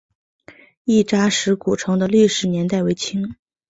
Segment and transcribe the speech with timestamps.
[0.83, 3.35] 亦扎石古城的历史年代为清。